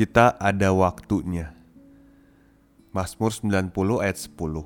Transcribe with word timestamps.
Kita 0.00 0.40
ada 0.40 0.72
waktunya. 0.72 1.52
Mazmur 2.96 3.36
90 3.36 4.00
ayat 4.00 4.16
10 4.16 4.64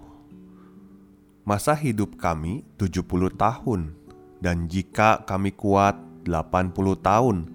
Masa 1.43 1.75
hidup 1.75 2.15
kami 2.23 2.63
70 2.79 3.35
tahun 3.35 3.99
dan 4.39 4.71
jika 4.71 5.27
kami 5.27 5.51
kuat 5.59 5.99
80 6.23 6.71
tahun 7.03 7.51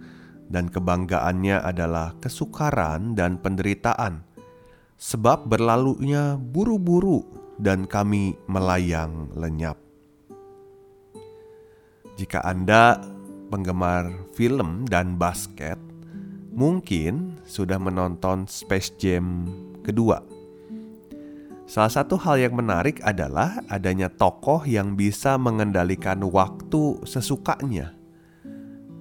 dan 0.51 0.67
kebanggaannya 0.67 1.63
adalah 1.63 2.19
kesukaran 2.19 3.15
dan 3.15 3.39
penderitaan 3.39 4.27
sebab 4.99 5.47
berlalunya 5.47 6.35
buru-buru 6.35 7.23
dan 7.63 7.87
kami 7.87 8.35
melayang 8.51 9.31
lenyap. 9.39 9.79
Jika 12.19 12.43
Anda 12.43 12.99
penggemar 13.47 14.11
film 14.35 14.83
dan 14.83 15.15
basket, 15.15 15.79
mungkin 16.51 17.38
sudah 17.49 17.81
menonton 17.81 18.45
Space 18.45 18.93
Jam 19.01 19.49
kedua. 19.81 20.21
Salah 21.65 21.89
satu 21.89 22.17
hal 22.21 22.37
yang 22.41 22.53
menarik 22.57 23.01
adalah 23.01 23.61
adanya 23.69 24.09
tokoh 24.09 24.65
yang 24.65 24.93
bisa 24.93 25.37
mengendalikan 25.37 26.21
waktu 26.25 27.01
sesukanya. 27.05 27.93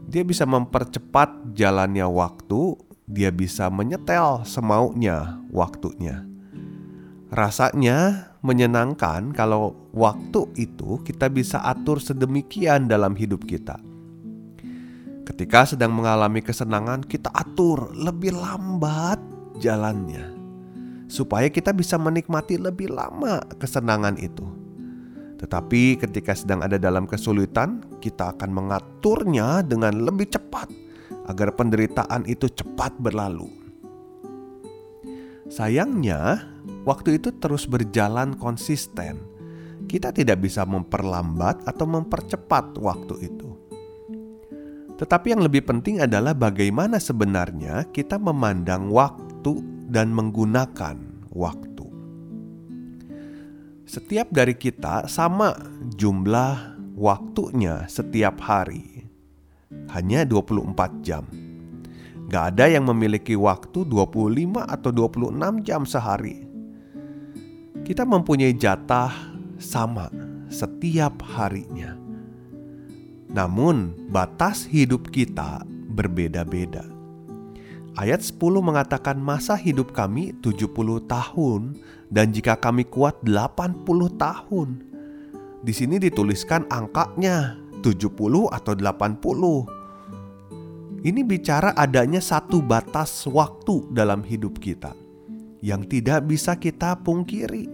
Dia 0.09 0.25
bisa 0.25 0.49
mempercepat 0.49 1.53
jalannya 1.53 2.09
waktu, 2.09 2.77
dia 3.09 3.29
bisa 3.29 3.69
menyetel 3.69 4.45
semaunya 4.49 5.41
waktunya. 5.53 6.25
Rasanya 7.29 8.33
menyenangkan 8.41 9.37
kalau 9.37 9.77
waktu 9.93 10.49
itu 10.57 11.01
kita 11.05 11.29
bisa 11.29 11.61
atur 11.61 12.01
sedemikian 12.01 12.89
dalam 12.89 13.13
hidup 13.13 13.45
kita 13.45 13.77
Ketika 15.29 15.77
sedang 15.77 15.93
mengalami 15.93 16.41
kesenangan, 16.41 17.05
kita 17.05 17.29
atur 17.29 17.93
lebih 17.93 18.33
lambat 18.33 19.21
jalannya, 19.61 20.25
supaya 21.05 21.53
kita 21.53 21.77
bisa 21.77 22.01
menikmati 22.01 22.57
lebih 22.57 22.89
lama 22.89 23.45
kesenangan 23.61 24.17
itu. 24.17 24.49
Tetapi 25.37 26.01
ketika 26.01 26.33
sedang 26.33 26.65
ada 26.65 26.81
dalam 26.81 27.05
kesulitan, 27.05 27.85
kita 28.01 28.33
akan 28.41 28.51
mengaturnya 28.57 29.61
dengan 29.61 30.01
lebih 30.01 30.33
cepat 30.33 30.73
agar 31.29 31.53
penderitaan 31.53 32.25
itu 32.25 32.49
cepat 32.49 32.97
berlalu. 32.97 33.53
Sayangnya, 35.53 36.41
waktu 36.89 37.21
itu 37.21 37.37
terus 37.37 37.69
berjalan 37.69 38.33
konsisten. 38.33 39.21
Kita 39.85 40.09
tidak 40.09 40.41
bisa 40.41 40.65
memperlambat 40.65 41.69
atau 41.69 41.85
mempercepat 41.85 42.81
waktu 42.81 43.29
itu. 43.29 43.48
Tetapi 44.99 45.31
yang 45.31 45.47
lebih 45.47 45.63
penting 45.63 46.03
adalah 46.03 46.35
bagaimana 46.35 46.99
sebenarnya 46.99 47.87
kita 47.95 48.19
memandang 48.19 48.91
waktu 48.91 49.63
dan 49.87 50.11
menggunakan 50.11 50.99
waktu. 51.31 51.87
Setiap 53.87 54.29
dari 54.35 54.59
kita 54.59 55.07
sama 55.07 55.55
jumlah 55.95 56.77
waktunya 56.99 57.87
setiap 57.87 58.43
hari. 58.43 59.07
Hanya 59.95 60.27
24 60.27 61.01
jam. 61.07 61.25
Gak 62.29 62.45
ada 62.53 62.69
yang 62.69 62.85
memiliki 62.85 63.33
waktu 63.39 63.89
25 63.89 64.61
atau 64.61 64.91
26 64.93 65.65
jam 65.65 65.89
sehari. 65.89 66.45
Kita 67.87 68.05
mempunyai 68.05 68.53
jatah 68.53 69.15
sama 69.57 70.13
setiap 70.53 71.25
harinya. 71.25 72.08
Namun, 73.29 73.93
batas 74.09 74.65
hidup 74.65 75.13
kita 75.13 75.61
berbeda-beda. 75.93 76.89
Ayat 77.99 78.23
10 78.23 78.63
mengatakan 78.63 79.19
masa 79.19 79.59
hidup 79.59 79.91
kami 79.91 80.31
70 80.39 80.71
tahun 81.11 81.75
dan 82.09 82.31
jika 82.31 82.55
kami 82.55 82.87
kuat 82.87 83.19
80 83.27 83.83
tahun. 84.15 84.69
Di 85.67 85.75
sini 85.75 85.99
dituliskan 85.99 86.71
angkanya 86.71 87.59
70 87.83 88.55
atau 88.55 88.73
80. 88.79 91.03
Ini 91.03 91.21
bicara 91.27 91.75
adanya 91.75 92.23
satu 92.23 92.63
batas 92.63 93.27
waktu 93.27 93.91
dalam 93.91 94.23
hidup 94.23 94.63
kita 94.63 94.95
yang 95.59 95.83
tidak 95.87 96.27
bisa 96.27 96.55
kita 96.55 96.99
pungkiri. 97.03 97.67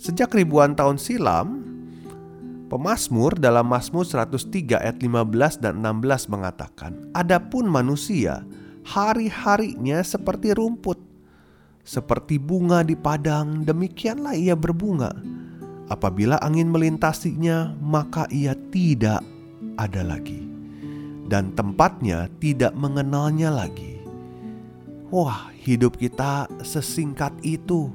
Sejak 0.00 0.34
ribuan 0.34 0.74
tahun 0.74 0.96
silam, 0.96 1.61
Pemasmur 2.72 3.36
dalam 3.36 3.68
Mazmur 3.68 4.08
103 4.08 4.80
ayat 4.80 4.96
15 4.96 5.60
dan 5.60 5.84
16 5.84 6.32
mengatakan, 6.32 7.12
Adapun 7.12 7.68
manusia, 7.68 8.48
hari-harinya 8.88 10.00
seperti 10.00 10.56
rumput, 10.56 10.96
seperti 11.84 12.40
bunga 12.40 12.80
di 12.80 12.96
padang, 12.96 13.60
demikianlah 13.68 14.32
ia 14.32 14.56
berbunga. 14.56 15.12
Apabila 15.92 16.40
angin 16.40 16.72
melintasinya, 16.72 17.76
maka 17.76 18.24
ia 18.32 18.56
tidak 18.72 19.20
ada 19.76 20.00
lagi, 20.00 20.40
dan 21.28 21.52
tempatnya 21.52 22.32
tidak 22.40 22.72
mengenalnya 22.72 23.52
lagi. 23.52 24.00
Wah, 25.12 25.52
hidup 25.60 26.00
kita 26.00 26.48
sesingkat 26.64 27.36
itu. 27.44 27.92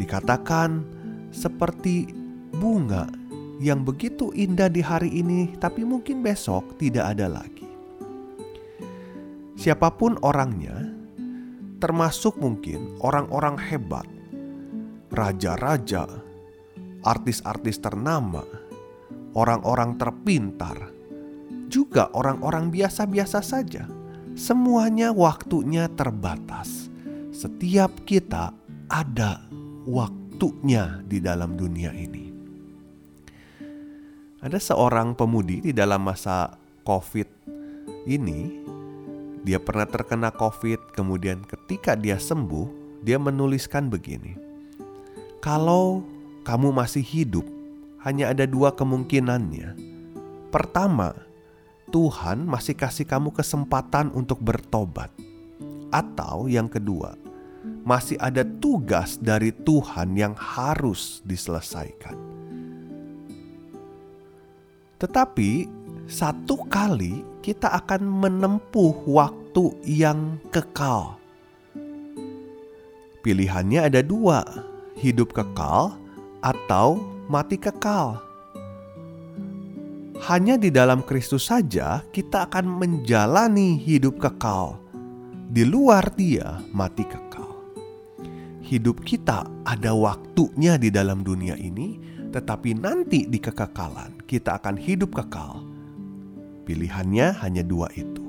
Dikatakan 0.00 0.88
seperti 1.36 2.08
bunga 2.56 3.25
yang 3.56 3.84
begitu 3.84 4.32
indah 4.36 4.68
di 4.68 4.84
hari 4.84 5.08
ini, 5.08 5.56
tapi 5.56 5.84
mungkin 5.84 6.20
besok 6.20 6.76
tidak 6.76 7.16
ada 7.16 7.28
lagi. 7.40 7.64
Siapa 9.56 9.88
pun 9.96 10.20
orangnya, 10.20 10.76
termasuk 11.80 12.36
mungkin 12.36 13.00
orang-orang 13.00 13.56
hebat, 13.56 14.04
raja-raja, 15.08 16.04
artis-artis 17.00 17.80
ternama, 17.80 18.44
orang-orang 19.32 19.96
terpintar, 19.96 20.92
juga 21.72 22.12
orang-orang 22.12 22.68
biasa-biasa 22.68 23.40
saja. 23.40 23.88
Semuanya 24.36 25.16
waktunya 25.16 25.88
terbatas. 25.88 26.92
Setiap 27.32 28.04
kita 28.04 28.52
ada 28.92 29.48
waktunya 29.88 31.00
di 31.08 31.24
dalam 31.24 31.56
dunia 31.56 31.92
ini. 31.96 32.25
Ada 34.46 34.62
seorang 34.62 35.18
pemudi 35.18 35.58
di 35.58 35.72
dalam 35.74 36.06
masa 36.06 36.54
COVID 36.86 37.26
ini, 38.06 38.62
dia 39.42 39.58
pernah 39.58 39.90
terkena 39.90 40.30
COVID, 40.30 40.94
kemudian 40.94 41.42
ketika 41.42 41.98
dia 41.98 42.14
sembuh, 42.14 43.02
dia 43.02 43.18
menuliskan 43.18 43.90
begini: 43.90 44.38
"Kalau 45.42 46.06
kamu 46.46 46.70
masih 46.70 47.02
hidup, 47.02 47.42
hanya 48.06 48.30
ada 48.30 48.46
dua 48.46 48.70
kemungkinannya. 48.70 49.74
Pertama, 50.54 51.10
Tuhan 51.90 52.46
masih 52.46 52.78
kasih 52.78 53.02
kamu 53.02 53.34
kesempatan 53.34 54.14
untuk 54.14 54.38
bertobat, 54.38 55.10
atau 55.90 56.46
yang 56.46 56.70
kedua, 56.70 57.18
masih 57.82 58.14
ada 58.22 58.46
tugas 58.46 59.18
dari 59.18 59.50
Tuhan 59.50 60.14
yang 60.14 60.38
harus 60.38 61.18
diselesaikan." 61.26 62.35
Tetapi 64.96 65.68
satu 66.08 66.64
kali 66.70 67.20
kita 67.44 67.68
akan 67.84 68.02
menempuh 68.06 68.94
waktu 69.06 69.74
yang 69.84 70.40
kekal. 70.48 71.18
Pilihannya 73.20 73.90
ada 73.90 74.00
dua, 74.06 74.46
hidup 74.96 75.34
kekal 75.34 75.98
atau 76.40 77.02
mati 77.26 77.58
kekal. 77.58 78.22
Hanya 80.30 80.56
di 80.56 80.72
dalam 80.72 81.04
Kristus 81.04 81.50
saja 81.50 82.00
kita 82.14 82.48
akan 82.48 82.64
menjalani 82.80 83.76
hidup 83.76 84.16
kekal. 84.16 84.80
Di 85.52 85.62
luar 85.62 86.08
Dia, 86.16 86.62
mati 86.72 87.04
kekal. 87.04 87.50
Hidup 88.64 89.04
kita 89.04 89.46
ada 89.62 89.92
waktunya 89.94 90.80
di 90.80 90.90
dalam 90.90 91.22
dunia 91.22 91.54
ini, 91.54 92.15
tetapi 92.30 92.76
nanti 92.76 93.26
di 93.26 93.38
kekekalan 93.38 94.22
kita 94.26 94.58
akan 94.58 94.76
hidup 94.76 95.14
kekal. 95.14 95.62
Pilihannya 96.66 97.36
hanya 97.42 97.62
dua 97.62 97.86
itu. 97.94 98.22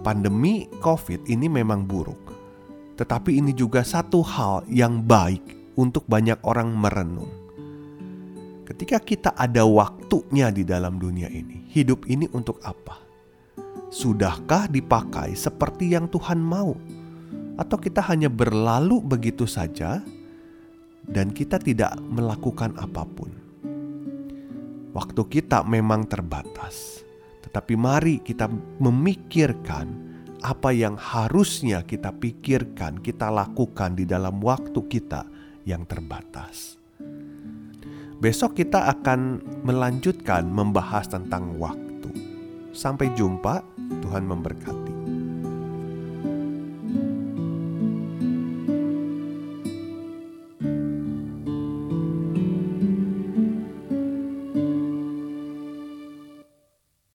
Pandemi 0.00 0.70
COVID 0.80 1.26
ini 1.26 1.50
memang 1.50 1.84
buruk, 1.84 2.30
tetapi 2.96 3.36
ini 3.36 3.52
juga 3.52 3.82
satu 3.82 4.22
hal 4.22 4.64
yang 4.70 5.02
baik 5.02 5.74
untuk 5.76 6.06
banyak 6.08 6.40
orang 6.46 6.72
merenung. 6.72 7.28
Ketika 8.66 8.98
kita 8.98 9.30
ada 9.34 9.62
waktunya 9.62 10.50
di 10.50 10.66
dalam 10.66 10.98
dunia 10.98 11.30
ini, 11.30 11.70
hidup 11.70 12.06
ini 12.10 12.26
untuk 12.34 12.58
apa? 12.66 12.98
Sudahkah 13.92 14.66
dipakai 14.66 15.38
seperti 15.38 15.94
yang 15.94 16.10
Tuhan 16.10 16.42
mau? 16.42 16.74
Atau 17.54 17.78
kita 17.78 18.02
hanya 18.10 18.26
berlalu 18.26 18.98
begitu 19.00 19.46
saja 19.46 20.02
dan 21.06 21.30
kita 21.30 21.62
tidak 21.62 21.96
melakukan 22.02 22.74
apa 22.78 23.06
pun. 23.06 23.30
Waktu 24.96 25.22
kita 25.28 25.62
memang 25.68 26.08
terbatas, 26.08 27.04
tetapi 27.44 27.76
mari 27.76 28.18
kita 28.24 28.48
memikirkan 28.80 29.86
apa 30.40 30.72
yang 30.72 30.96
harusnya 30.96 31.84
kita 31.84 32.12
pikirkan, 32.16 33.00
kita 33.00 33.28
lakukan 33.28 33.96
di 33.96 34.08
dalam 34.08 34.40
waktu 34.40 34.80
kita 34.88 35.28
yang 35.68 35.84
terbatas. 35.84 36.80
Besok 38.16 38.56
kita 38.64 38.88
akan 38.96 39.44
melanjutkan 39.60 40.48
membahas 40.48 41.04
tentang 41.04 41.60
waktu. 41.60 42.08
Sampai 42.72 43.12
jumpa, 43.12 43.60
Tuhan 44.00 44.24
memberkati. 44.24 44.95